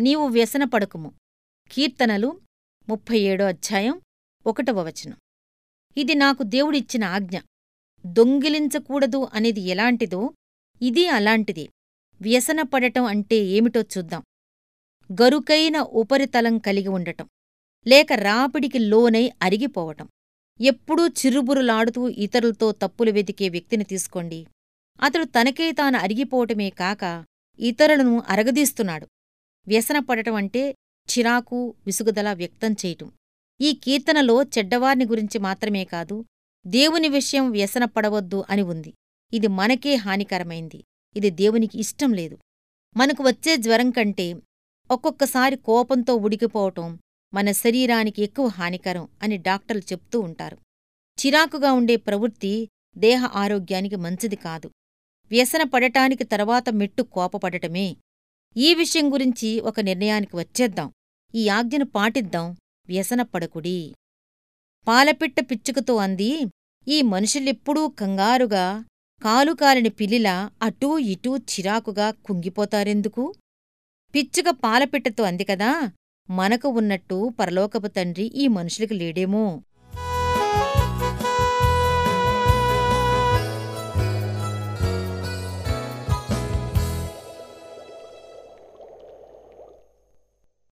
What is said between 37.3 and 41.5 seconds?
వ్యసనపడవద్దు అని ఉంది. ఇది మనకే హానికరమైంది. ఇది